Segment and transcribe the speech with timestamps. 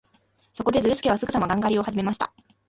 [0.53, 2.33] そこで、ズルスケはすぐさまガン狩りをはじめました。